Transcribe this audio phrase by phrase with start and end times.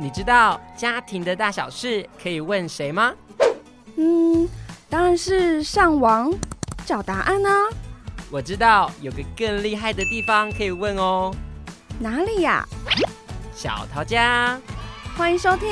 [0.00, 3.12] 你知道家庭的大小事可以问谁吗？
[3.98, 4.48] 嗯，
[4.88, 6.32] 当然是上网
[6.86, 7.68] 找答案啊。
[8.30, 11.30] 我知道有个更厉害的地方可以问哦。
[11.98, 12.66] 哪里呀？
[13.54, 14.58] 小桃家，
[15.18, 15.68] 欢迎收听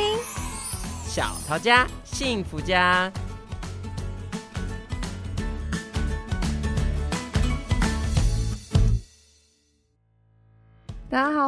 [1.06, 3.10] 小桃家幸福家。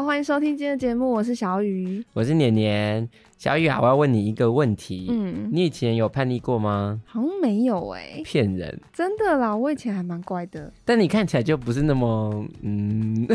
[0.01, 3.07] 好，欢迎收听今天的节目，我是小雨，我是年年。
[3.37, 6.99] 小雨啊，我要问你一个问题，嗯，你以前有叛逆过吗？
[7.05, 13.29] 好像没有哎、欸，骗人，真的啦，我以前还蛮乖的，但你看起来就不是那么，嗯，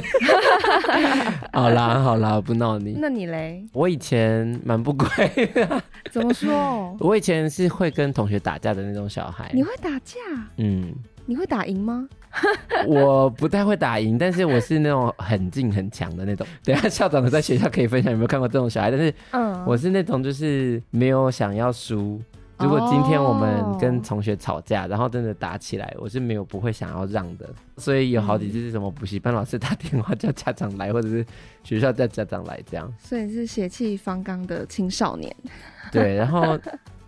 [1.54, 3.64] 好啦好啦，不闹你，那你嘞？
[3.72, 5.08] 我以前蛮不乖
[5.54, 6.98] 的， 怎么说？
[7.00, 10.20] 我以前是会跟同学打架的那种小孩，你会打架？
[10.58, 10.92] 嗯，
[11.28, 12.10] 你会打赢吗？
[12.88, 16.46] 我不太会打赢，但是我是那种很劲很强的那种。
[16.64, 22.22] 等下校长在学校可以分享有没有看过这种小孩，但是，嗯，我是那种就是没有想要输。
[22.58, 27.50] 如果今天我们跟同学吵架，然后真的打起来，我是没有不会想要让的。
[27.78, 31.26] 所以有好几次是什么补习班老师打电话叫家长来，或者是
[31.64, 32.90] 学校叫家长来这样。
[32.98, 35.36] 所以是血气方刚的青少年。
[35.92, 36.58] 对，然后。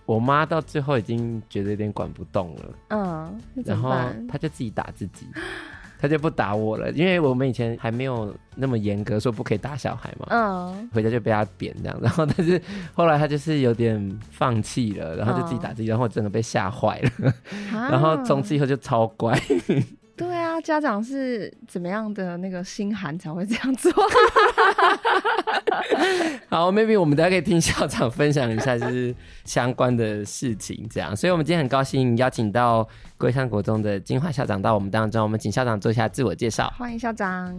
[0.08, 3.92] 我妈到最后已经觉得有点管不动了，嗯，然后
[4.28, 5.28] 她就自己打自己，
[6.00, 12.60] 她就不打我了，因为我们以前还没有那么严格说不可以打小孩嘛，嗯，回家就被她扁这样，然后但是
[12.94, 17.34] 后来她就是有点放弃了，然后就自己打自己，然后我真的被吓坏了，
[17.92, 19.38] 然后从此以后就超乖。
[20.16, 23.92] 对啊，家长是怎么样的那个心寒才会这样做？
[26.50, 29.14] 好，maybe 我们大家可以听校长分享一下，就是
[29.46, 31.16] 相关的事情，这样。
[31.16, 36.72] 所以，我们今天很高兴邀请到龟山国中的金华校长到我们当中，我们请校长做一下自我介绍。
[36.78, 37.52] 欢迎校长。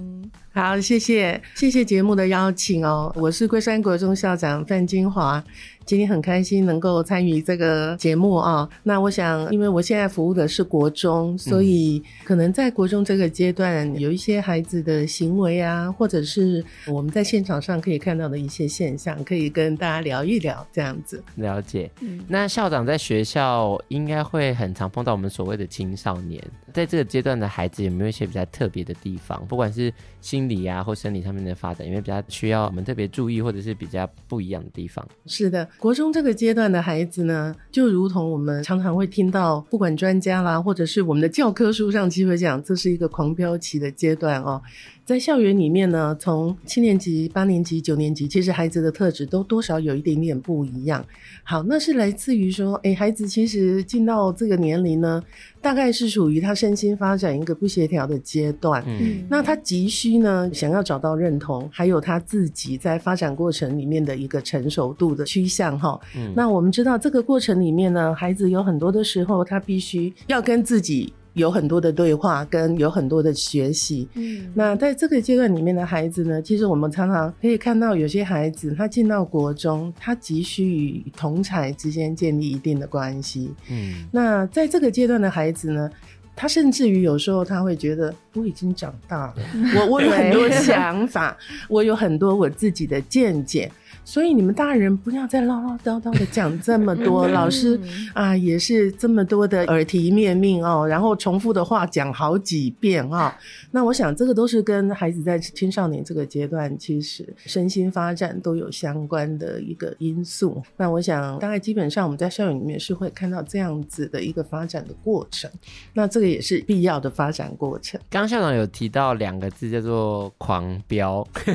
[0.53, 3.13] 好，谢谢，谢谢节目的邀请哦。
[3.17, 5.43] 我是龟山国中校长范金华。
[5.85, 8.69] 今天很开心能够参与这个节目啊！
[8.83, 21.25] 那我想，因为我现在服务的是国中，所以可能在国中这个阶段，有一些孩子的行为啊，或者是我们在现场上可以看到的一些现象，可以跟大家聊一聊这样子。
[21.37, 21.91] 了解。
[22.03, 26.43] 嗯，那校长在学校应该会很常碰到我们所谓的青少年，
[26.73, 29.45] 在这个阶段的孩子有没有一些比较特别的地方？
[29.47, 35.07] 不管是心理啊或生理上面的发展，有没有比较需要我们特别注意，或者是比较不一样的地方？
[35.27, 35.69] 是的。
[35.79, 44.61] 国中这个阶段的孩子呢，就如同我们常常会听到，不管专家啦，或者是我们的教科书上，其实会讲，这是一个狂飙期的阶段哦。
[45.09, 51.03] 在校园里面呢，从七年级、八年级、九年级，其实孩子的特质都多少有一点点不一样。
[51.43, 55.25] 好，那是来自于说，诶，孩子其实进到这个年龄呢，
[55.63, 58.85] 大概是属于他身心发展一个不协调的阶段。
[58.87, 65.81] 嗯，那他急需呢，想要找到认同，还有他自己在发展过程里面的一个成熟度的趋向。
[65.81, 71.15] 哈，嗯，那我们知道这个过程里面呢，孩子有很多的时候，他必须要跟自己。
[71.39, 74.09] 有很多的对话，跟有很多的学习。
[74.15, 83.55] 嗯，那在这个阶段里面的孩子呢，其实我们常常可以看到，有些孩子他进到国中，他急需与同才之间建立一定的关系。
[83.71, 85.91] 嗯，那在这个阶段的孩子呢，
[86.35, 89.35] 他甚至于有时候他会觉得，我已经长大了，
[89.79, 91.37] 我我有很多 想法，
[91.69, 93.71] 我有很多我自己的见解。
[94.09, 97.79] 所以你们大人不要再唠唠叨叨的讲这么多， 老师
[98.15, 103.39] 啊也是这么多的耳提面命哦，然后重复的话讲好几遍啊。
[103.71, 110.63] 那我想这个都是跟孩子在青少年这个阶段，其实身心发展都有相关的一个因素。
[110.79, 115.51] 那我想大概基本上我们在校园里面是会看到这样子的一个发展的过程。
[115.93, 118.01] 那这个也是必要的发展过程。
[118.09, 121.55] 刚刚校长有提到两个字叫做狂飙，是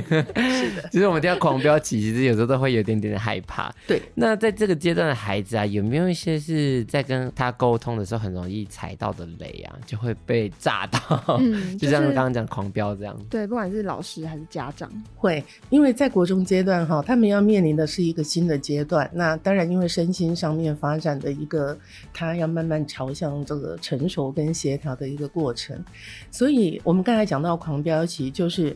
[0.75, 2.42] 的，其 实我们听到狂飙期，其实有时候。
[2.45, 3.73] 都会有点点的害怕。
[3.87, 10.99] 对，那在这个阶段的孩子啊，有没有一些是在跟他沟通的时候很容易踩到的雷啊，就会被炸到？
[11.39, 13.17] 嗯， 就像刚刚讲狂飙这样。
[13.29, 19.09] 对，不管是老师还是家长，会因为在国中阶段哈，他们要面临的是一个新的阶段。
[19.13, 21.77] 那当然，因为身心上面发展的一个，
[22.13, 25.83] 他要慢慢朝向这个成熟跟协调的一个过程。
[26.31, 28.75] 所以我们刚才讲到狂飙其实，就是。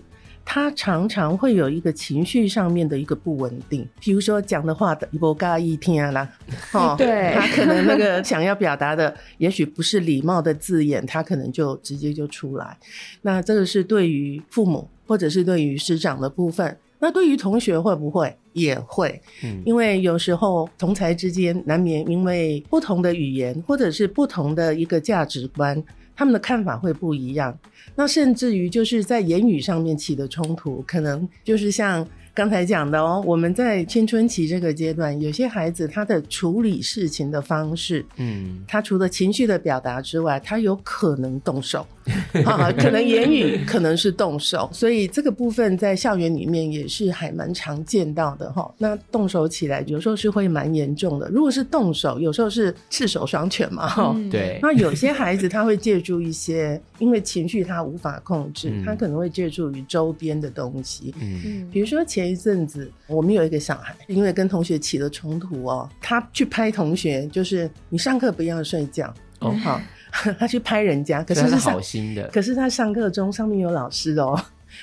[0.49, 6.27] 他常常会有一个情绪上面的一个不稳定，比如说讲的话的不嘎一听啦，
[6.71, 12.77] 哦，对，他可能那个想要表达的，也许不是礼貌的字眼，他可能就直接就出来。
[13.23, 19.21] 那这个是对于父母或者是对于师长的部分，那对于同学会不会也会？
[19.43, 25.83] 嗯，因为有时候同才之间难免因为不同的语言或者是不同的一个价值观。
[26.17, 27.55] 他们的看法会不一样，
[27.95, 32.05] 那甚至于就是在言语上面起的冲突，可能就是像
[32.37, 41.83] 刚才讲的哦，我们在青春期这个阶段，有些孩子他的处理事情的方式，嗯，他除了情绪的表达之外，他有可能动手，
[42.45, 48.71] 啊，可能言语，可能是动手，所以这个部分在校园里面也是还蛮常见到的哈。
[48.77, 51.27] 那动手起来，有时候是会蛮严重的。
[51.29, 54.59] 如果是动手，有时候是赤手双拳嘛，哈，对。
[54.61, 69.13] 那有些孩子他会借助一些，因为情绪他无法控制，他可能会借助于周边的东西，嗯，比如说前一阵子我们有一个小孩，因为跟同学起了冲突哦，他去拍同学，就是你上课不要睡觉。
[69.39, 69.79] 哦，好，
[70.39, 74.39] 他去拍人家，可是是好心的，可是他上课中上面有老师哦，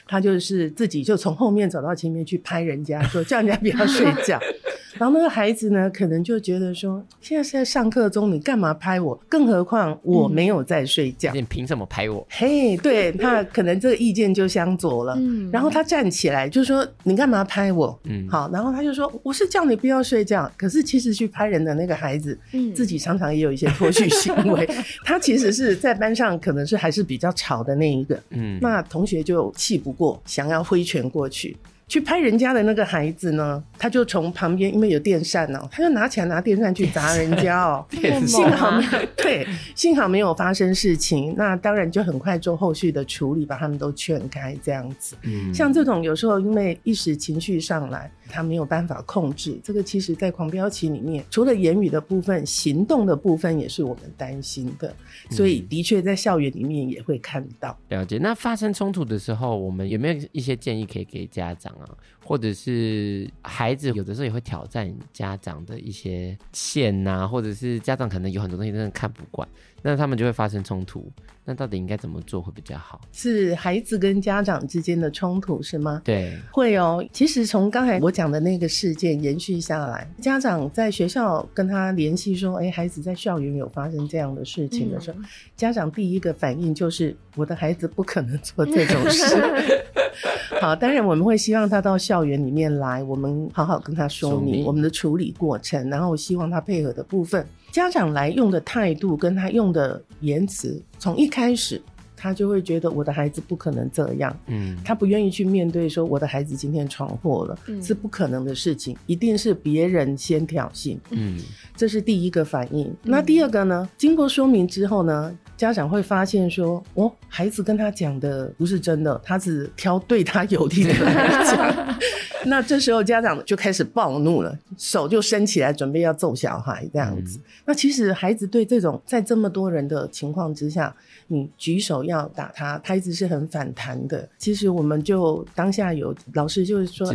[0.07, 4.41] 他就是自己就从后面走到前面去拍人家，说叫人家不要睡觉。
[4.97, 9.13] 然后那个孩子呢，可能就觉得说，现在是在上课中，你干嘛拍我？
[9.29, 12.25] 更何况我没有在睡觉，你凭什么拍我？
[12.31, 15.17] 嘿，对，他可能这个意见就相左了。
[15.19, 24.65] 嗯，然后他站起来就说：“你干嘛拍我？”嗯，好，然后他就说：“我是叫你不要睡觉。”可是其实去拍人的那个孩子，嗯，自己常常也有一些脱序行为。
[25.05, 28.17] 他其实是在班上可能是还是比较吵的那一个。
[28.31, 31.55] 嗯，那同学就气不过，想要挥拳过去。
[31.87, 37.95] 去拍人家的那个孩子呢，他就从旁边，因为有电扇哦、喔，他就拿起来拿电扇去砸人家哦、喔。
[38.27, 41.35] 幸好没有， 对，幸好没有发生事情。
[41.37, 45.15] 那当然就很快做后续的处理，把他们都劝开这样子。
[45.23, 49.61] 嗯，像这种有时候因为一时情绪上来，他没有办法控制。
[49.63, 54.95] 这个其实在狂飙期里面，除了言语的部分，行动的部分也是我们担心的。
[55.31, 57.77] 所以的确在校园里面也会看到。
[57.89, 58.19] 了解。
[58.19, 61.74] 那发生冲突的时候，我们有没有一些建议可以给家长？
[61.81, 61.89] 啊，
[62.25, 69.49] 或者是孩子有的时候也会挑战家长的一些线呐、或者是家长可能有很多东西真的看不惯，
[69.87, 71.07] 那他们就会发生冲突。
[71.45, 72.99] 那到底应该怎么做会比较好？
[73.13, 76.01] 是孩子跟家长之间的冲突是吗？
[76.03, 77.05] 对，会哦。
[77.13, 89.37] 其实从刚才我讲的那个事件延续下来，家长在学校跟他联系说：“哎，孩子在校园有发生这样的事情的时候，嗯、家长第一个反应就是我的孩子不可能做这种事。
[90.63, 97.47] ”好，当然我们会希望他到校园里面来，我们好好跟他说明我们的处理过程，然后希望他配合的部分。
[97.75, 101.83] 家长来用的态度跟他用的言辞，从一开始
[102.17, 111.37] 他就会觉得我的孩子不可能这样，嗯，他不愿意去面对说我的孩子今天闯祸了，嗯，是不可能的事情，一定是别人先挑衅，嗯，
[111.77, 112.87] 这是第一个反应。
[112.87, 113.91] 嗯，那第二个呢？
[113.99, 121.99] 经过说明之后呢，家长会发现说，哦，孩子跟他讲的不是真的，他只挑对他有利的来讲。
[122.49, 127.39] 那这时候家长就开始暴怒了，手就伸起来准备要揍小孩这样子。
[127.39, 130.95] 嗯、那其实孩子对这种在这么多人的情况之下，
[131.29, 134.29] 你举手要打他，孩子是很反弹的。
[134.39, 137.09] 其实我们就当下有老师就是说，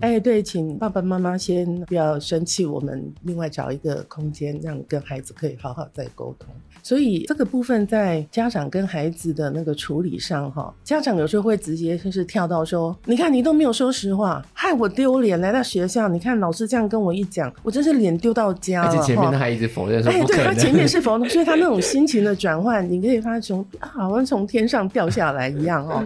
[0.00, 6.48] 哎、欸，对，请爸爸妈妈先不要生气，我们另外找一个空间，让跟孩子可以好好再沟通。
[6.82, 14.44] 所以这个部分在家长跟孩子的那个处理上，哈，家长有时候会直接就是跳到说，你看你都没有说实话。
[14.58, 18.88] 害我丢脸，来到学校，你看老师这样跟我一讲，我真是脸丢到家了。
[18.88, 20.10] 而且前面他还一直否认说。
[20.10, 26.02] 哎，对，他前面是 否认，所以他那种心情的转换，你可以发现好像从天上掉下来一样哦。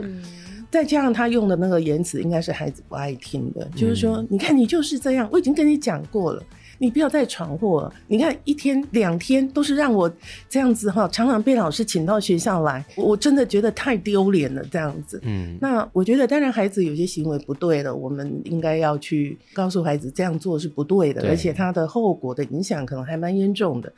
[0.68, 6.42] 再加上他用的那个言辞，应该是孩子不爱听的，就是说，你看你就是这样，我已经跟你讲过了。
[6.80, 7.92] 你不要再闯祸了！
[8.08, 10.10] 你看一天两天都是让我
[10.48, 14.64] 这样子哈，常常被老师请到学校来，我真的觉得太丢脸了。
[14.70, 23.92] 这样子，嗯，那我觉得当然孩子有些行为不对了，我们应该要去告诉孩子这样做是不对的，对，而且他的后果的影响可能还蛮严重的。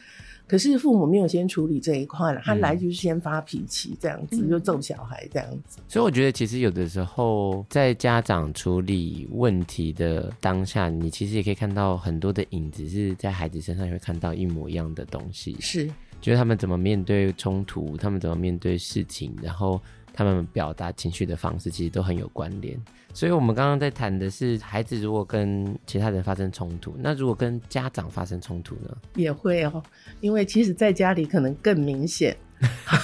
[0.52, 5.78] 可是父母没有先处理这一块了，他来就是先发脾气，这样子、嗯、就揍小孩这样子。
[5.88, 15.56] 所以我觉得，其实有的时候在家长处理问题的当下，你其实也可以看到很多的影子，是在孩子身上也会看到一模一样的东西。
[15.58, 15.86] 是，
[16.20, 19.80] 就是他们怎么面对冲突，他们怎么面对事情，然后
[20.12, 22.78] 他们表达情绪的方式，其实都很有关联。
[23.14, 28.96] 所以，我们刚刚在谈的是，孩子如果跟其他人发生冲突，那如果跟家长发生冲突呢？
[29.16, 29.82] 也会哦，
[30.20, 32.34] 因为其实在家里可能更明显，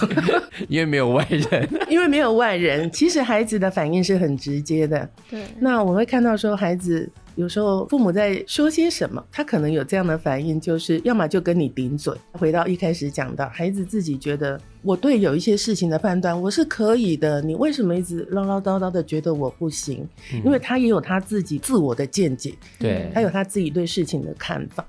[0.69, 5.09] 因为没有外人， 因为没有外人，其实孩子的反应是很直接的。
[5.31, 7.09] 对，那我会看到说孩子。
[7.39, 12.13] 有时候父母在说些什么，他可能有这样的反应，就是要么就跟你顶嘴。
[12.33, 20.05] 回到一开始讲到，孩子自己觉得我对有一些事情的判断我是可以的，你为什么一直唠唠叨叨的觉得我不行？
[20.45, 24.85] 因为他也有他自己自我的见解，对，他有他自己对事情的看法。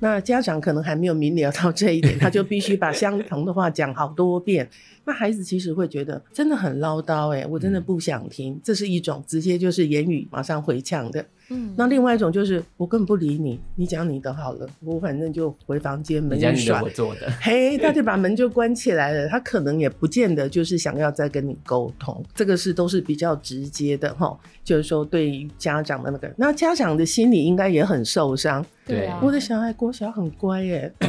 [0.00, 4.68] 那家长可能还没有明了到这一点，他就必须把相同的话讲好多遍。
[5.04, 8.54] 那孩子其实会觉得真的很唠叨，哎，我真的不想听。
[8.54, 11.24] 嗯、这是一种直接就是言语马上回呛的。
[11.48, 16.54] 嗯，那另外一种就是我根本不理你，你讲你的好了，我反正就回房间门一关。
[16.54, 17.30] 你讲你的，我做的。
[17.40, 19.26] 嘿，他就把门就关起来了。
[19.28, 24.38] 他可能也不见得就是想要再跟你沟通，这个是都是比较直接的哈。
[24.62, 28.64] 就是说对于家长的那个，那家长的心里应该也很受伤。
[28.90, 30.92] 对啊，我的小孩国小很乖耶。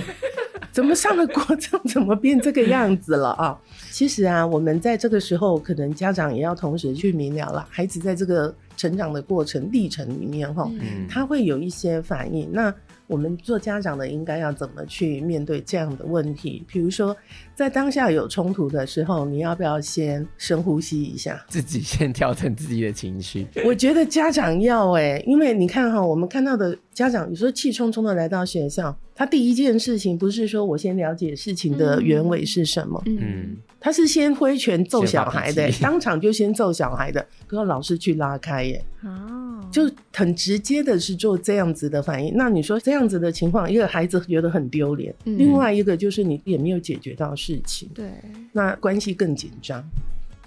[0.71, 3.59] 怎么上了国中，怎么变这个样子了啊？
[3.91, 10.69] 其实啊，我们在这个时候，可能家长也要同时去明了了，孩子在这个成长的过程历程里面，哈，
[11.09, 12.51] 他会有一些反应。
[12.51, 12.73] 那
[13.07, 16.63] 我们做家长的应该要怎么去面对这样的问题？
[16.65, 17.15] 比如说，
[17.53, 23.45] 在当下有冲突的时候，你要不要先深呼吸一下，自己先调整自己的情绪？
[23.65, 38.60] 我觉得家长要哎、欸，因为你看哈，我们看到的家长有时候气冲冲的来到学校，他第一件事情不是说我先了解事情的原委是什么，嗯，他是先挥拳揍小孩的、欸，当场就先揍小孩的，跟老师去拉开
[39.03, 42.33] 哦，就很直接的是做这样子的反应。
[42.35, 48.09] 那你说这样子的情况，一个孩子觉得很丢脸，嗯、另外一个就是你也没有解决到事情，对，
[48.51, 49.83] 那关系更紧张。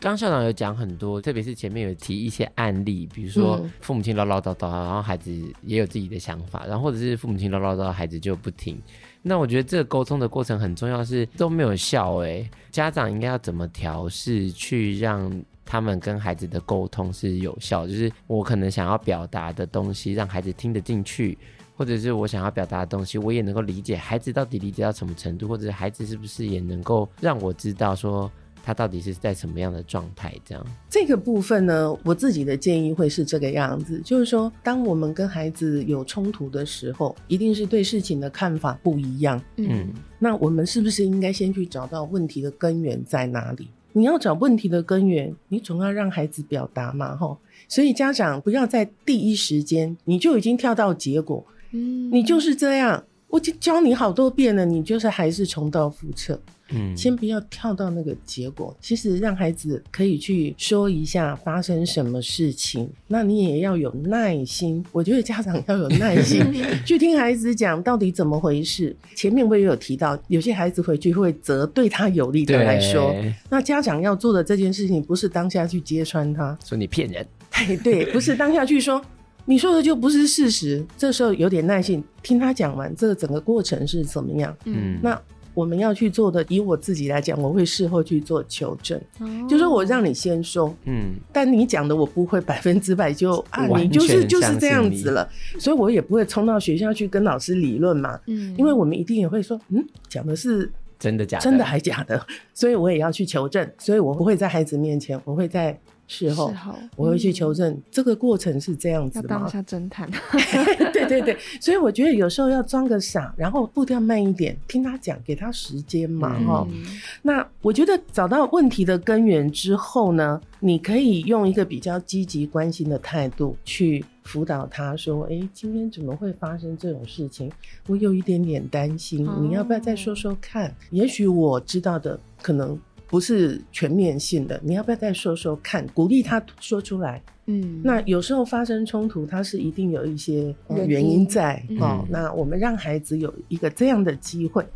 [0.00, 8.78] 刚校长有讲很多，特别是前面有提一些案例，比如说父母亲唠唠叨叨，然后孩子也有自己的想法，然后或者是父母亲唠唠叨，孩子就不听。
[9.22, 15.32] 那我觉得这个沟通的过程很重要，是都没有效哎，家长应该要怎么调试，去让
[15.64, 17.86] 他们跟孩子的沟通是有效？
[17.86, 21.36] 就是我可能想要表达的东西，让孩子听得进去，
[21.76, 28.30] 或者是我想要表达的东西，我也能够理解孩子到底理解到什么程度，或者是孩子是不是也能够让我知道说。
[28.66, 30.34] 他到底是在什么样的状态？
[30.42, 39.38] 这样这个部分呢，我自己的建议会是这个样子，就是说，当我们跟孩子有冲突的时候，一定是对事情的看法不一样。
[39.56, 43.68] 嗯，那我们是不是应该先去找到问题的根源在哪里？
[43.96, 47.38] 你要找问题的根源，你总要让孩子表达嘛，吼。
[47.68, 56.38] 所以家长不要在第一时间你就已经跳到结果，嗯，你就是这样，我就教你好多遍了，你就是还是重蹈覆辙。
[56.70, 64.84] 嗯，先不要跳到那个结果，其实让孩子可以去说一下发生什么事情，那你也要有耐心。
[64.90, 66.42] 我觉得家长要有耐心
[66.86, 68.96] 去听孩子讲到底怎么回事。
[69.14, 73.14] 前面我也有提到，有些孩子回去会责对他有利的来说，
[73.50, 77.26] 那家长要做的这件事情不是当下去揭穿他，说你骗人，
[77.66, 79.00] 对对，不是当下去说
[79.44, 80.84] 你说的就不是事实。
[80.96, 84.56] 这时候有点耐心听他讲完这个整个过程是怎么样。
[84.64, 85.20] 嗯，那。
[85.54, 102.20] 我们要去做的，以我自己来讲，我会事后去做求证，哦、就是我让你先说，嗯，但你讲的我不会百分之百就啊，你就是就是这样子了，所以我也不会冲到学校去跟老师理论嘛，嗯，因为我们一定也会说，嗯，讲的是真的假的，真的还假的，
[102.52, 105.78] 所以我也要去求证，所以我不会在孩子面前，我会在。
[106.14, 109.34] 事后，事后我会去求证、嗯、这个过程是这样子的吗？
[109.34, 110.08] 要当一下侦探。
[110.92, 116.84] 对对对，所以我觉得有时候要装个傻，然后步调慢一点，听他讲，给他时间嘛，哈、嗯。
[117.22, 127.50] 那我觉得找到问题的根源之后呢，你可以用一个比较积极关心的态度去辅导他，说：“哎、欸，今天怎么会发生这种事情？
[127.88, 130.74] 我有一点点担心，哦、你要不要再说说看？
[130.90, 132.78] 也许我知道的可能。”
[133.14, 135.86] 不是全面性的，你要不要再说说看？
[135.94, 137.22] 鼓励他说出来。
[137.46, 140.52] 嗯，那有时候发生冲突，他是一定有一些
[140.88, 142.02] 原因在哦。
[142.02, 144.66] 嗯、那我们让孩子有一个这样的机会。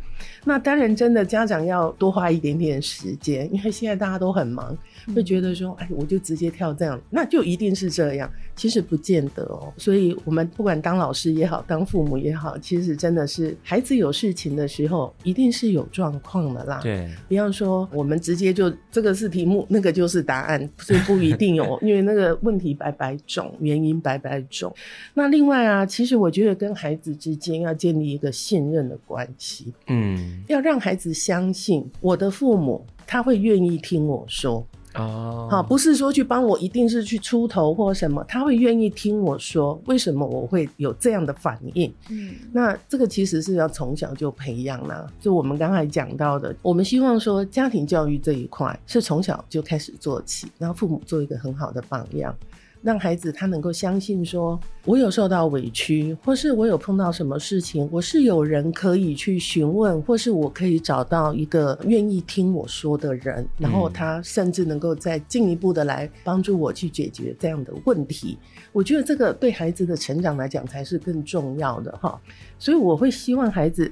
[0.45, 4.77] 那当然，真的家长要多花一点点时间，因为现在大家都很忙。
[5.13, 8.31] 会觉得说，哎，我就直接跳这样，那就一定是这样。
[8.55, 9.71] 其实不见得哦。
[9.77, 16.79] 所以，我们不管当老师也好，当父母也好，其实真的是孩子有事情的时候，一定是有状况的啦。
[16.83, 21.79] 对，比方说，我们直接就这个是题目，那个就是答案，所以不一定哦。
[21.83, 24.73] 因为那个问题百百种，原因百百种。
[25.13, 29.73] 那另外啊，其实我觉得跟孩子之间要建立一个信任的关系。
[29.87, 34.65] 嗯，要让孩子相信我的父母，他会愿意听我说。
[34.99, 41.91] 哦，好，不是说去帮我，一定是去出头或什么，他会愿意听我说为什么我会有这样的反应。
[42.09, 45.07] 嗯，那这个其实是要从小就培养啦。
[45.19, 52.35] 就我们刚才讲到的，我们希望说家庭教育这一块是从小就开始做起，然后父母做一个很好的榜样。
[52.81, 68.37] 让孩子他能够相信说，我有受到委屈，或是我有碰到什么事情，我是有人可以去询问，或是我可以找到一个愿意听我说的人，然后他甚至能够再进一步的来帮助我去解决这样的问题。
[68.71, 72.19] 我觉得这个对孩子的成长来讲才是更重要的哈。
[72.57, 73.91] 所以我会希望孩子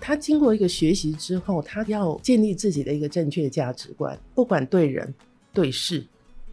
[0.00, 5.12] 他经过一个学习之后，他要建立自己的一个正确价值观，不管对人
[5.52, 6.04] 对事。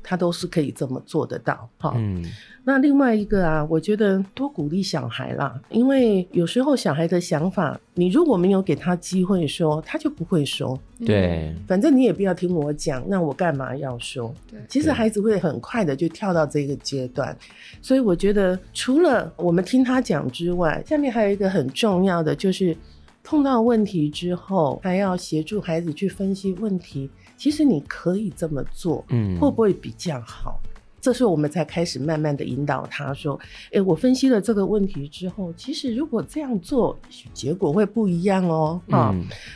[0.07, 1.93] 他都是可以这么做得到，哈。
[1.97, 2.23] 嗯。
[2.67, 10.79] 那另外一个啊，我觉得多鼓励小孩啦，因为有时候小孩的想法，你如果没有给他机会说，他就不会说。
[11.05, 11.53] 对。
[11.67, 14.33] 反正你也不要听我讲，那我干嘛要说？
[14.49, 14.59] 对。
[14.67, 17.35] 其实孩子会很快的就跳到这个阶段，
[17.81, 22.75] 所以我觉得除了我们听他讲之外，下面还有一个很重要的，就是
[23.23, 27.09] 碰到问题之后，还要协助孩子去分析问题。
[27.37, 30.59] 其实你可以这么做，嗯，会不会比较好？
[31.01, 33.39] 这时候我们才开始慢慢的引导他说
[33.71, 36.97] ：“哎，我分析了这个问题之后，其实如果这样做，
[37.31, 39.13] 结果会不一样哦。”啊，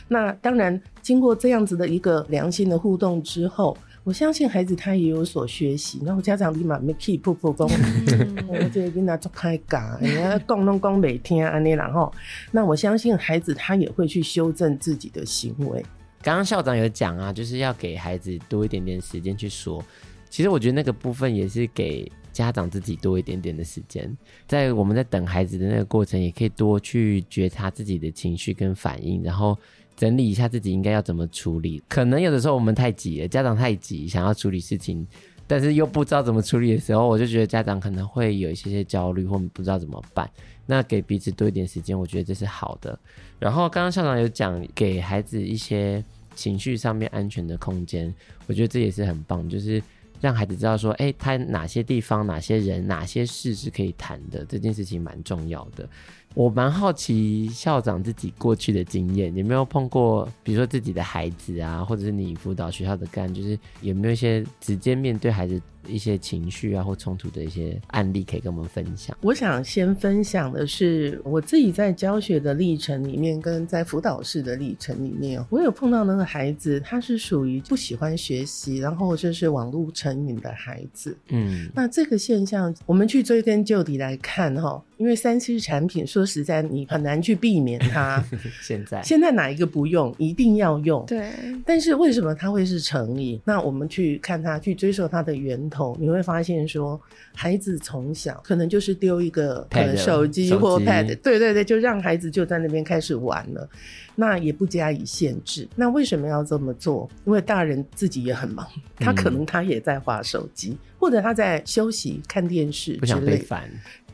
[0.07, 5.99] 那当然，经过这样子的一个良性的互动之后，我相信孩子他也有所学习。
[6.05, 7.67] 然后家长立马没 keep 不不讲，
[8.47, 12.13] 我这跟他做开讲，人家讲拢讲每天安尼，然后
[12.51, 15.83] 那我相信孩子他也会去修正自己的行为。
[16.21, 19.83] 刚刚校长有讲啊，就是要给孩子多一点点时间去说。
[20.29, 24.15] 其实我觉得那个部分也是给家长自己多一点点的时间，
[24.47, 29.57] 在我们在等孩子的那个过程，也可以多去觉察自己的情绪跟反应，然后
[29.95, 31.81] 整理一下自己应该要怎么处理。
[31.87, 35.07] 可能有的时候我们太急了，家长太急，想要处理事情，
[35.49, 40.29] 但是又不知道怎么处理的时候，我就觉得家长可能会有一些些焦虑，或不知道怎么办。
[40.67, 42.97] 那给彼此多一点时间，我觉得这是好的。
[43.39, 46.03] 然后刚刚校长有讲，给孩子一些
[46.35, 48.13] 情绪上面安全的空间，
[48.45, 49.81] 我觉得这也是很棒，就是
[50.21, 55.89] 让孩子知道说，哎，他哪些地方、哪些人、哪些事是可以谈的，这件事情蛮重要的。
[56.35, 69.15] 我蛮好奇校长自己过去的经验，有没有碰过，比如说自己的孩子啊，或者是你辅导学校的干，就是有没有一些直接面对孩子一些情绪啊或冲突的一些案例可以跟我们分享？
[69.21, 81.15] 我想先分享的是我自己在教学的历程里面，跟在辅导室的历程里面，我有碰到那个孩子，他是属于不喜欢学习，然后就是网络成瘾的孩子。
[81.29, 88.23] 嗯，那这个现象，我们去追根究底来看哈，因为三 C 产品，说实在，你很难去避免它。
[88.61, 91.05] 现在现在哪一个不用，一定要用。
[91.05, 91.31] 对，
[91.65, 93.39] 但是为什么它会是成瘾？
[93.45, 95.95] 那我们去看他，去追溯它的源头。
[95.99, 96.99] 你会发现说，
[97.33, 103.69] 孩子从小可能就是丢一个手机或 pad，对对对，就让孩子就在那边开始玩了，
[104.15, 105.67] 那也不加以限制。
[105.75, 107.09] 那为什么要这么做？
[107.25, 113.69] 因为大人自己也很忙，他可能他也在划手机，嗯、或者他在休息看电视之类，不想被烦。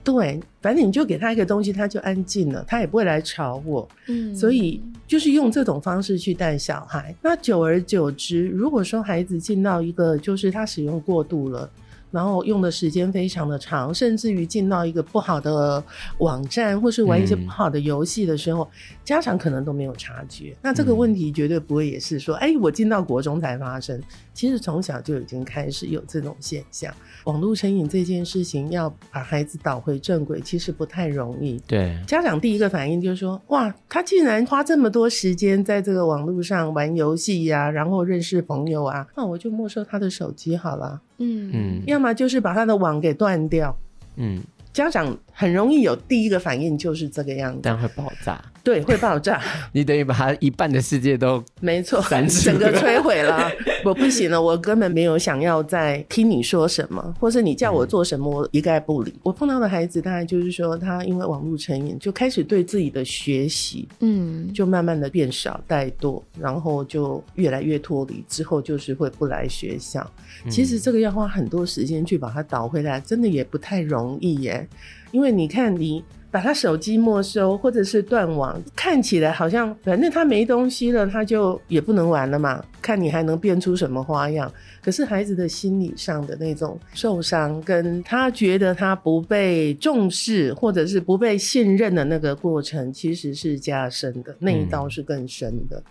[0.05, 3.85] 对，反正你就给他一个东西，他就安静了，他也不会来吵我。
[4.07, 7.13] 嗯，所以就是用这种方式去带小孩。
[7.23, 11.69] 那久而久之，如果说孩子进到一个就是他使用过度了。
[12.15, 15.83] 然后用的时间非常的长，甚至于进到一个不好的
[16.19, 18.69] 网站，或是玩一些不好的游戏的时候，嗯、
[19.03, 20.55] 家长可能都没有察觉。
[20.61, 24.01] 那这个问题绝对不会也是说，哎、嗯，我进到国中才发生。
[24.33, 26.93] 其实从小就已经开始有这种现象。
[27.25, 31.61] 网络成瘾这件事情，要把孩子导回正轨，其实不太容易。
[31.67, 41.01] 对，家长第一个反应就是说，哇，他竟然花这么多时间在这个网络上玩游戏呀，然后认识朋友啊，那我就没收他的手机好了。
[41.17, 41.49] 嗯。
[41.53, 43.77] 嗯，要么就是把他的网给断掉。
[44.17, 44.41] 嗯，
[44.75, 48.43] 家长很容易有第一个反应就是这个样子，但会爆炸。
[48.61, 49.41] 对，会爆炸。
[49.71, 53.49] 你等于把他一半的世界都没错，整个摧毁了。
[53.85, 59.11] 我不行了，我根本没有想要再听你说什么，或是你叫我做什么，我一概不理。
[59.11, 70.05] 嗯、我碰到的孩子，大概就是说，他因为网络成瘾，就开始对自己的学习，嗯，就慢慢的变少、怠惰，然后就越来越脱离，之后就是会不来学校。
[70.49, 74.64] 其实这个要花很多时间去把它导回来，真的也不太容易耶。
[75.11, 76.03] 因为你看你。
[76.31, 82.61] 把他手机没收，或者是断网，看起来好像反正他没东西了，他就也不能玩了嘛。
[82.81, 84.51] 看你还能变出什么花样？
[84.83, 95.77] 可是孩子的心理上的那种受伤，跟他觉得他不被重视，或者是不被信任的那个过程，其实是加深的，那一刀是更深的。
[95.77, 95.83] 嗯、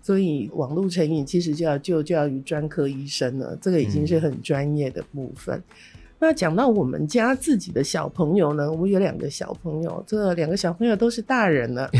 [0.00, 5.58] 所以网络成瘾其实就要就就要与专科医生了，这个已经是很专业的部分。
[5.58, 11.90] 嗯那讲到我们家自己的小朋友呢，我有两个小朋友，这两个小朋友都是大人了。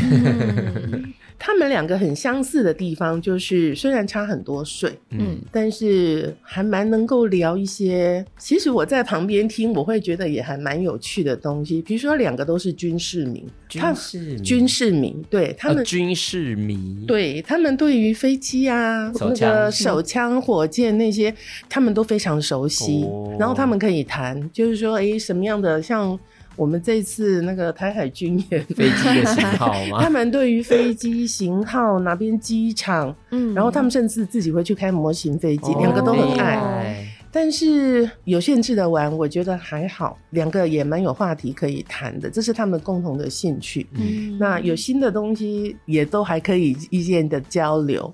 [1.63, 8.25] 们两个很相似的地方，就是虽然差很多岁，嗯，但是还蛮能够聊一些。
[8.37, 11.81] 其实我在旁边听，我会觉得也还蛮有趣的东西。
[11.81, 21.33] 比如说，两个都是军事迷，军事，军事迷，对他们、哦、军事迷，对他们对于飞机啊、那个手枪、火箭那些，
[21.69, 23.03] 他们都非常熟悉。
[23.05, 26.19] 哦、然后他们可以谈，就是说，哎，什么样的像。
[26.55, 30.01] 我们这次那个台海军演飞机的型号吗？
[30.03, 36.55] 他们对于飞机型号哪边机场，嗯，然后他们甚至自己会去开模型飞机，两、哦、个都很爱。
[36.57, 36.83] 哦、
[37.31, 43.87] 但是有限制的玩，我觉得还好，两个也蛮有话题可以谈的，这是他们共同的兴趣。
[43.93, 48.13] 嗯，那有新的东西也都还可以意见的交流。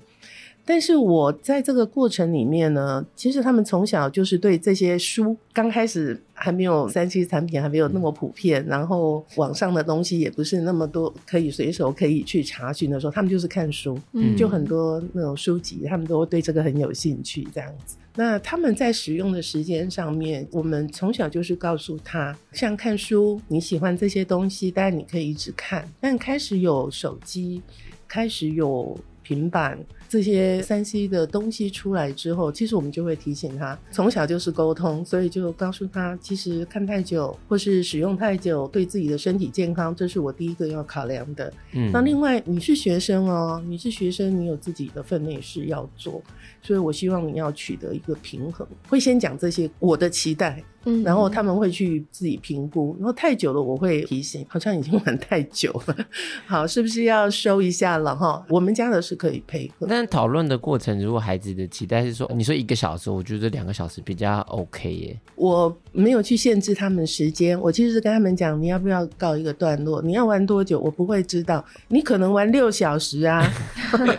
[0.64, 17.96] 但是我在这个过程里面呢，其实他们从小就是对这些书，刚开始还没有三 C 产品还没有那么普遍，然后网上的东西也不是那么多可以随手可以去查询的时候，他们就是看书，嗯，就很多那种书籍，他们都对这个很有兴趣，这样子。
[18.14, 27.62] 那他们在使用的时间上面，我们从小就是告诉他，像看书，你喜欢这些东西，当然你可以一直看，但开始有手机，
[28.06, 29.78] 开始有平板。
[30.10, 41.52] 这些三 C 的东西出来之后，其实我们就会提醒他，从小就是沟通，所以就告诉他，其实看太久或是使用太久，对自己的身体健康，这是我第一个要考量的。
[41.74, 46.20] 嗯，那另外你是学生哦，你是学生，你有自己的分内事要做，
[46.60, 50.60] 所以我希望你要取得一个平衡，会先讲这些我的期待。
[50.86, 55.94] 嗯，然后他们会去自己评估，然后太久了我会提醒，好像已经玩太久了，
[56.48, 58.42] 好，是不是要收一下了哈？
[58.48, 65.20] 我们家的是可以配合，但讨论的过程，如果孩子的期待是说，你说一个小时，我觉得两个小时比较 OK 耶。
[65.36, 70.00] 我没有去限制他们时间，我其实是跟他们讲，你要不要告一个段落？
[70.00, 70.80] 你要玩多久？
[70.80, 73.46] 我不会知道，你可能玩六小时啊，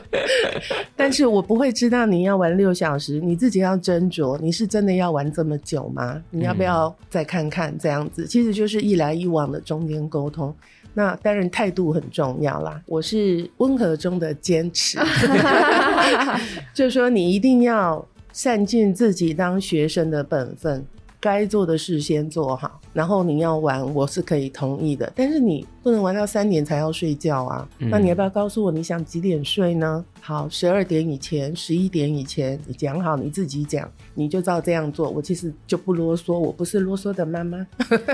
[0.96, 6.22] 但是我不会知道你要玩六小时，你自己要斟酌，你是真的要玩这么久吗？
[6.30, 6.52] 你要。
[6.52, 8.28] 要不要再看看这样子？
[8.28, 10.54] 其实就是一来一往的中间沟通。
[10.94, 12.82] 那当然态度很重要啦。
[12.86, 15.00] 我是温和中的坚持，
[16.76, 20.86] 就是说你一定要善尽自己当学生的本分，
[21.20, 22.81] 该做的事先做好。
[22.94, 27.68] 然后你要玩，我是可以同意的，但是你不能玩到三点才要睡觉啊。
[27.80, 27.90] 嗯。
[27.90, 30.04] 那你要不要告诉我你想几点睡呢？
[30.20, 35.10] 好，十二点以前，十一点以前，你讲好，你自己讲，你就照这样做。
[35.10, 37.66] 我其实就不啰嗦，我不是啰嗦的妈妈，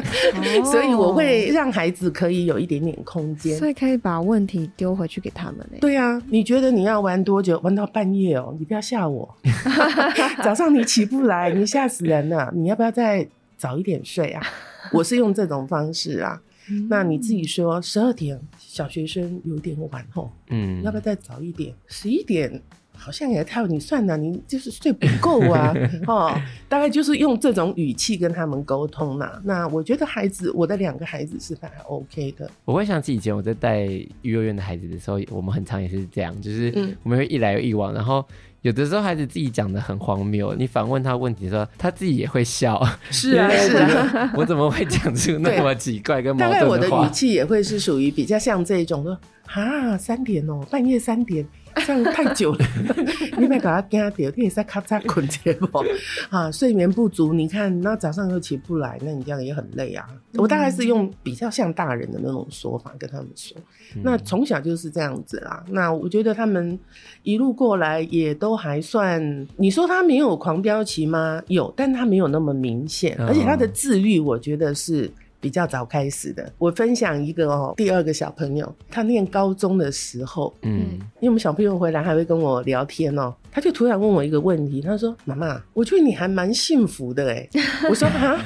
[0.72, 5.68] 所以我会让孩子可以有一点点空间，所以可以把问题丢回去给他们。
[5.82, 7.60] 对啊，你觉得你要玩多久？
[7.60, 9.36] 玩到半夜哦，你不要吓我。
[10.44, 12.50] 早上你起不来，你吓死人了。
[12.56, 14.42] 你要不要再早一点睡啊？
[14.94, 16.42] 我是用这种方式啊。
[16.90, 21.74] 那你自己说，十二点小学生有点晚哦，嗯，要不要再早一点？
[21.88, 23.66] 十一点好像也太……
[23.68, 25.74] 你算了，你就是睡不够啊，
[26.08, 29.40] 哦，大概就是用这种语气跟他们沟通嘛。
[29.46, 32.52] 那我觉得孩子，我的两个孩子是还 OK 的。
[32.66, 33.86] 我会想起以前我在带
[34.24, 38.26] 幼儿园的孩子的时候，我们很常也是这样，就是我们会一来又一往，然后。
[38.68, 42.86] 有的时候孩子自己讲的很荒谬，你反问他问题的时候，他自己也会笑。
[43.10, 46.76] 是啊，是啊，我怎么会讲出那么奇怪跟矛盾的话？
[46.76, 51.48] 大概我的语气也会是属于比较像这种说啊，三点哦，半夜三点。
[51.86, 52.66] 这样太久了，
[53.38, 55.84] 你别搞他惊掉，你也在咔嚓困觉不？
[56.30, 60.06] 啊，睡眠不足，你看那早上又起不来，那你这样也很累啊。
[60.10, 63.58] 嗯、我大概是用比较像大人的那种说法跟他们说，
[63.96, 65.64] 嗯、那从小就是这样子啦。
[65.70, 66.78] 那我觉得他们
[67.24, 71.42] 一路过来也都还算，你说他没有狂飙期吗？
[71.48, 75.12] 有，但他没有那么明显，而且他的自律，我觉得是。
[75.48, 87.48] 比较早开始的，我分享一个哦，第二个小朋友，他念高中的时候，嗯，因为我们小朋友回来还会跟我聊天哦，他就突然问我一个问题，他说：“妈妈，我觉得你还蛮幸福的哎。
[87.90, 88.38] ”我说：“啊，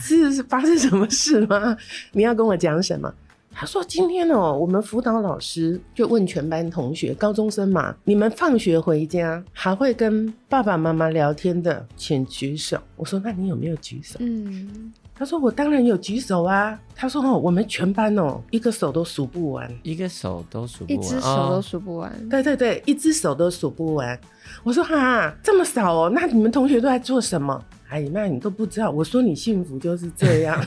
[0.00, 1.74] 是是发生什么事吗？
[2.12, 3.10] 你要跟我讲什么？”
[3.50, 14.92] 他说：“今天哦，我们辅导老师就问全班同学，高中生嘛，你们放学回家还会跟爸爸妈妈聊天的，请举手。”我说：“那你有没有举手？”嗯。
[15.20, 22.10] 他说：“我当然有举手啊。”他说：“哦，我们全班哦，一个手都数不完，一个手都数不完，一只手都数不完。
[22.10, 24.18] 哦”对对对，一只手都数不完。
[24.62, 26.10] 我说：“哈，这么少哦？
[26.14, 28.90] 那你们同学都在做什么？”哎，那你都不知道。
[28.90, 30.58] 我说你幸福就是这样。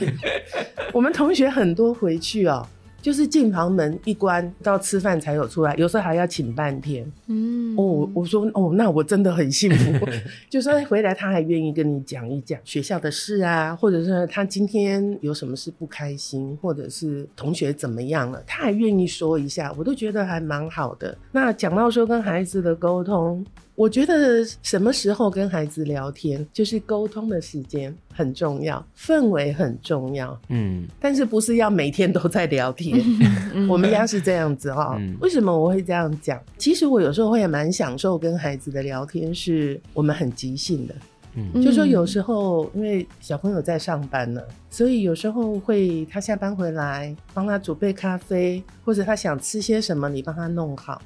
[0.94, 2.64] 我们同学很多回去哦，
[3.04, 7.04] 就是进房门一关到吃饭才有出来，有时候还要请半天。
[7.26, 10.08] 嗯，哦，我说哦，那我真的很幸福，
[10.48, 21.14] 就说回来他还愿意跟你讲一讲学校的事啊，或者是他今天有什么事不开心，或者是同学怎么样了，他还愿意说一下，我都觉得还蛮好的。
[21.30, 23.44] 那讲到说跟孩子的沟通。
[23.76, 30.40] 我觉得什么时候跟孩子聊天，就是沟通的时间很重要，氛围很重要。
[30.48, 32.96] 嗯，但是不是要每天都在聊天？
[33.68, 34.96] 我们家是这样子哈、喔。
[35.00, 36.40] 嗯、为什么我会这样讲？
[36.56, 40.94] 其实我有时候会也蛮享受跟孩子的聊天，是我们很即兴的。
[41.34, 51.02] 嗯，就说有时候因为小朋友在上班呢，所以有时候会他下班回来，帮他煮杯咖啡，或者他想吃些什么，你帮他弄好。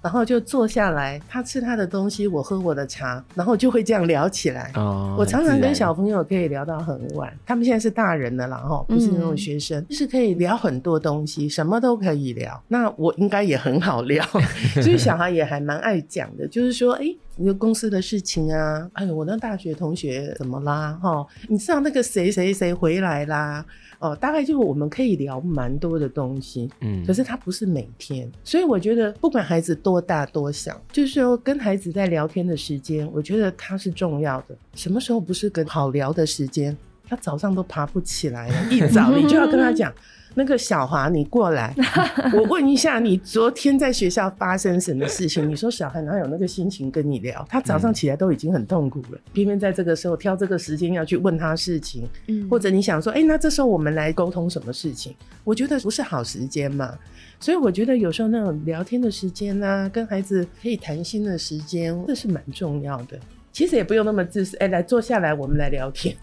[0.00, 4.70] 然后就坐下来，他吃他的东西，我喝我的茶，然后就会这样聊起来。
[4.74, 12.62] 哦，我常常跟小朋友可以聊到很晚，他们现在是大人了啦，然后不是那种学生，嗯、就是可以聊很多东西，什么都可以聊。
[12.68, 14.24] 那我应该也很好聊，
[14.82, 17.04] 所以小孩也还蛮爱讲的，就是说，哎，
[17.38, 20.98] 你的公司的事情啊，哎呦，我那大学同学怎么啦？
[21.00, 23.64] 哈，你知道那个谁谁谁回来啦？
[24.00, 34.56] 哦，大概就是我们可以聊蛮多的东西，嗯，可是他不是每天，所以我觉得不管孩子多大多小，就是说跟孩子在聊天的时间，我觉得他是重要的。
[34.74, 36.76] 什么时候不是个好聊的时间？
[37.08, 39.92] 他早上都爬不起来了， 一早你就要跟他讲。
[40.34, 41.74] 那个小华，你过来，
[42.32, 45.48] 我问一下，你昨天在学校发生什么事情？
[45.48, 47.44] 你说小孩哪有那个心情跟你聊？
[47.48, 55.12] 他早上起来都已经很痛苦了，偏偏在这个时候挑这个时间要去问他事情，嗯，或者你想说，哎，那这时候我们来沟通什么事情？
[55.42, 56.96] 我觉得不是好时间嘛。
[57.40, 63.18] 所以我觉得有时候那种聊天的时间啊，跟孩子可以谈心的时间，这是蛮重要的。
[63.58, 66.14] 其实也不用那么自私，哎，来坐下来，我们来聊天，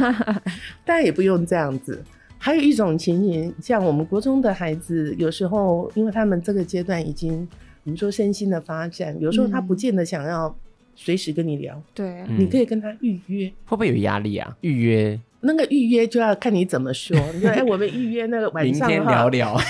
[0.86, 2.02] 当然也不用这样子。
[2.38, 7.46] 还有一种情形，像我们国中的孩子，有时候因为他们这个阶段已经，
[7.84, 10.56] 我们说身心的发展，有时候他不见得想要
[10.96, 11.78] 随时跟你聊。
[11.92, 14.56] 对、嗯，你可以跟他预约，会不会有压力啊？
[14.62, 17.14] 预约那个预约就要看你怎么说。
[17.34, 19.54] 你说，哎，我们预约那个晚上明天聊聊，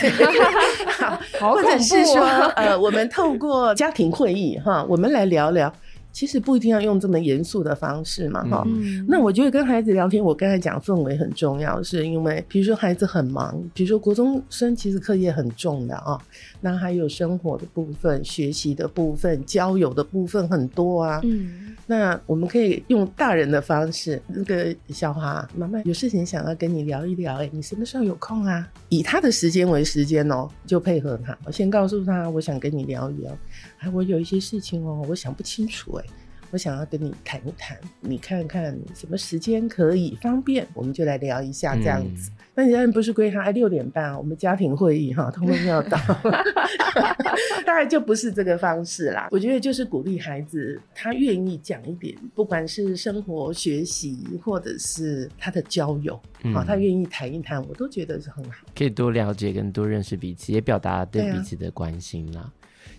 [1.40, 2.22] 好，或者是说，
[2.54, 5.74] 呃，我们透过家庭会议哈，我们来聊聊。
[6.12, 9.04] 其实不一定要用这么严肃的方式嘛，哈、嗯。
[9.08, 16.20] 那我觉得跟孩子聊天，我刚才讲氛围很重要，是因为比如说孩子很忙，比如说国中生其实课业很重的啊，
[16.60, 21.20] 那还有生活的部分、学习的部分、交友的部分很多啊。
[21.24, 28.68] 嗯，那我们可以用大人的方式，那个小华妈妈有事情想要跟你聊一聊，哎，你什么时候有空啊？
[28.90, 31.36] 以他的时间为时间哦，就配合他。
[31.46, 33.36] 我先告诉他，我想跟你聊一聊。
[33.82, 36.04] 哎，我有一些事情哦，我想不清楚哎，
[36.52, 42.30] 我想要跟你谈一谈，你看看什么时间可以方便，我们就来聊一下这样子。
[42.30, 45.98] 嗯、那你当然不是规他哎六点半我们家庭会议哈，通通要到
[47.66, 49.26] 当然就不是这个方式啦。
[49.32, 62.52] 我觉得就是鼓励孩子，他愿意讲一点，不管是生活、学习，或者是他的交友，啊、嗯，他愿意谈一谈，我都觉得是很好，可以多了解跟多认识彼此，也表达对彼此的关心啦。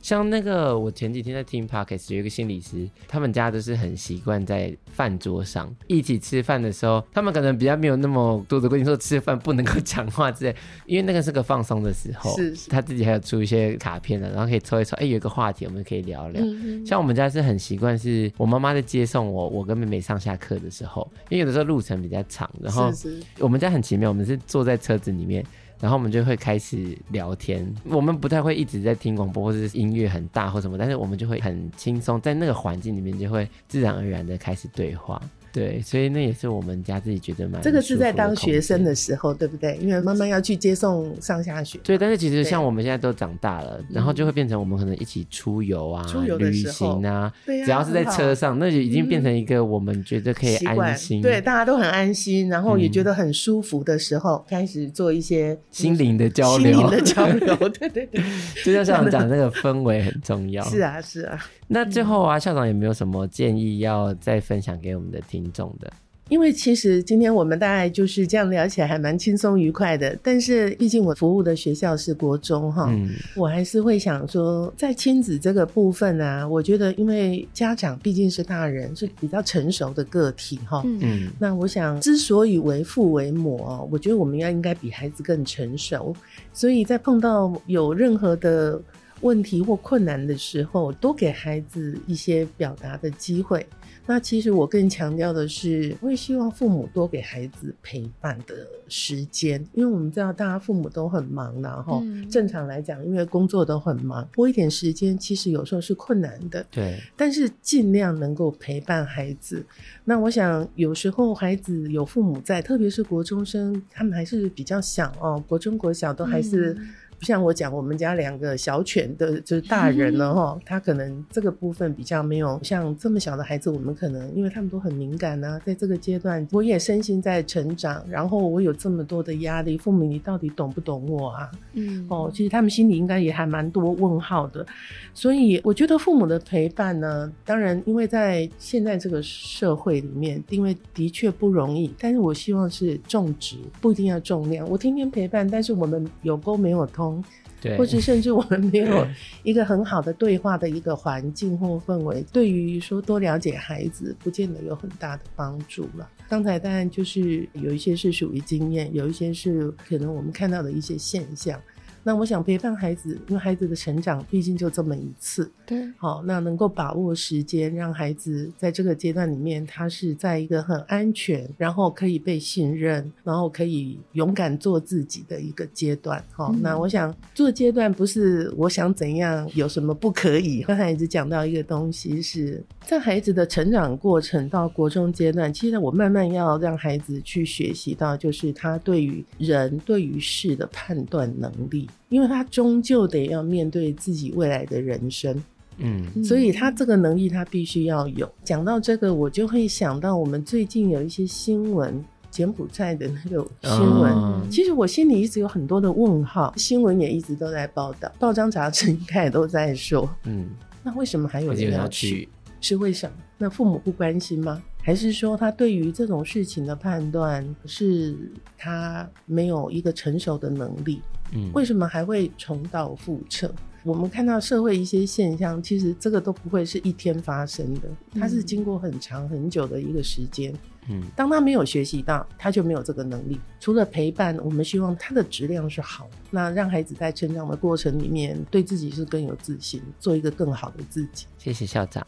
[0.04, 10.54] 像那个，我前几天在听 Podcast，有一个心理师，他们家都是很习惯在饭桌上一起吃饭的时候，他们可能比较没有那么多的规定，说吃饭不能够讲话之类，
[10.86, 12.30] 因为那个是个放松的时候。
[12.36, 16.44] 是，是，他自己还有出一些卡片的，然后可以抽一抽，哎，有一个话题我们可以聊聊。
[16.44, 22.92] 嗯嗯，像我们家是很习惯，是我妈妈在接送我，我跟妹妹上下课的时候，因为有的时候路程比较长，然后
[23.40, 25.46] 我们家很奇妙，我们是坐在车子里面。
[25.84, 35.22] 然后我们就会开始聊天，我们不太会一直在听广播或者是音乐很大或什么，但是我们就会很轻松，在那个环境里面就会自然而然的开始对话。
[35.54, 37.62] 对，所以那也是我们家自己觉得蛮。
[37.62, 39.78] 这个是在当学生的时候，对不对？
[39.78, 41.80] 因为妈妈要去接送上下学。
[41.84, 46.04] 对，但是其实像我们现在都长大了，然后就会变成我们可能一起出游啊、
[46.40, 56.74] 旅行啊，只要是在车上，那就已经变成一个我们觉得可以安心，对，大家都很安心，然后也觉得很舒服的时候，开始做一些心灵的交流。
[56.74, 58.24] 心灵的交流， 对对对，
[58.66, 60.64] 就像校长讲， 那个氛围很重要。
[60.66, 61.40] 是啊，是啊。
[61.74, 65.92] 那最后啊，校长有没有什么建议要再分享给我们的听众的？
[66.30, 70.18] 因为其实今天我们大概就是这样聊起来，还蛮轻松愉快的。
[70.24, 80.82] 但是毕竟我服务的学校是国中哈，嗯、我还是会想说，在亲子这个部分啊，我觉得因为家长毕竟是大人，是比较成熟的个体哈。
[80.86, 86.16] 嗯，那我想之所以为父为母，我觉得我们要应该比孩子更成熟。
[86.54, 88.82] 所以在碰到有任何的
[89.24, 93.66] 问题或困难的时候，多给孩子一些表达的机会。
[94.06, 106.66] 那其实我更强调的是，我也希望父母多给孩子陪伴的时间，因为我们知道大家父母都很忙，然后正常来讲，因为工作都很忙，多一点时间其实有时候是困难的。
[106.70, 109.66] 对，但是尽量能够陪伴孩子。
[110.04, 116.74] 那我想有时候孩子有父母在，特别是国中生，他们还是比较小哦，国中国小都还是。
[116.74, 116.88] 嗯
[117.24, 131.52] 像我讲，我们家两个小犬的，就是大人了哈，他可能这个部分比较没有像这么小的孩子，我们可能因为他们都很敏感呢、啊，在这个阶段，我也身心在成长，然后我有这么多的压力，父母你到底懂不懂我啊？
[131.74, 134.66] 嗯，哦，其实他们心里应该也还蛮多问号的，
[135.14, 144.70] 所以我觉得父母的陪伴呢，当然因为在现在这个社会里面，因为的确不容易，但是我希望是种植，不一定要重量。
[144.70, 147.13] 我天天陪伴，但是我们有沟没有通。
[147.62, 149.08] 对，或者甚至我们没有
[149.44, 156.10] 一个很好的对话的一个环境或氛围，对于说多了解孩子，不见得有很大的帮助了。
[156.30, 161.60] 刚才当然就是有一些是属于经验，有一些是可能我们看到的一些现象。
[162.04, 176.24] 那我想陪伴孩子，因为孩子的成长毕竟就这么一次，对，好，那能够把握时间，让孩子在这个阶段里面，他是在一个很安全，然后可以被信任，然后可以勇敢做自己的一个阶段。
[176.32, 180.62] 好，嗯，那我想做阶段不是我想怎样，有什么不可以。
[180.64, 191.90] 刚才一直讲到一个东西是在孩子的成长过程到国中阶段，其实我慢慢要让孩子去学习到，就是他对于人对于事的判断能力。
[192.10, 195.44] 因为他终究得要面对自己未来的人生，
[195.78, 198.32] 嗯，所以他这个能力他必须要有。
[198.44, 206.54] 讲到这个，我就会想到我们最近有一些新闻，柬埔寨的那个新闻，哦，其实我心里一直有很多的问号。
[206.56, 210.50] 新闻也一直都在报道，报章杂志应该也都在说，嗯，
[210.84, 212.30] 那为什么还有人要去？
[212.64, 213.18] 是为什么？
[213.38, 214.64] 那父母不关心吗？
[214.82, 218.18] 还是说他对于这种事情的判断是
[218.58, 221.02] 他没有一个成熟的能力？
[221.34, 223.54] 嗯，为什么还会重蹈覆辙？
[223.84, 230.54] 我们看到社会一些现象，其实这个都不会是一天发生的，它是经过很长很久的一个时间。
[230.90, 233.40] 嗯，当他没有学习到，他就没有这个能力。
[233.60, 241.26] 除了陪伴，我们希望他的质量是好，那让孩子在成长的过程里面，对自己是更有自信，做一个更好的自己。
[241.38, 242.06] 谢谢校长。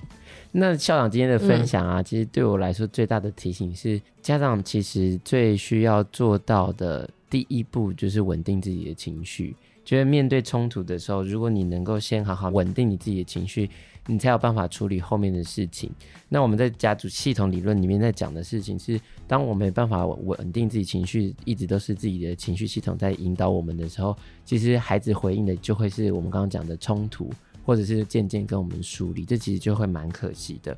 [0.51, 9.55] 那校长今天的分享啊，嗯、其实对我来说最大的提醒是，家长其实最需要做到的第一步就是稳定自己的情绪。
[9.86, 13.69] 觉得面对冲突的时候，如果你能够先好好稳定你自己的情绪。
[14.08, 15.89] 你才有办法处理后面的事情。
[16.30, 27.32] 那我们在家族系统理论里面在讲的事情是，当我没办法稳定自己情绪，一直都是自己的情绪系统在引导我们的时候，其实孩子回应的就会是我们刚刚讲的冲突，
[27.65, 30.78] 或者是渐渐跟我们疏离，这其实就会蛮可惜的。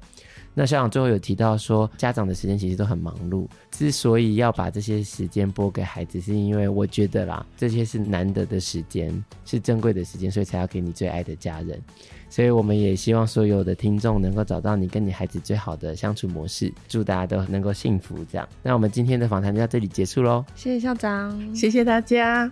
[0.54, 11.80] 那校长最后有提到说，家长的时间其实都很忙碌，之所以要把这些时间拨给孩子，是因为我觉得啦，这些是难得的时间，是珍贵的时间，所以才要给你最爱的家人。
[12.28, 18.18] 所以我们也希望所有的听众能够找到你跟你孩子最好的相处模式，祝大家都能够幸福。
[18.32, 20.44] 这样，那我们今天的访谈就到这里结束喽。
[20.56, 22.52] 谢谢校长，谢谢大家。